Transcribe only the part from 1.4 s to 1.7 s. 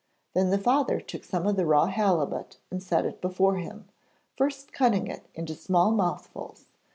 of the